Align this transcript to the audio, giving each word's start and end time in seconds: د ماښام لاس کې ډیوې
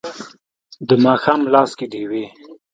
د 0.87 0.89
ماښام 1.05 1.41
لاس 1.53 1.71
کې 1.77 1.85
ډیوې 1.91 2.25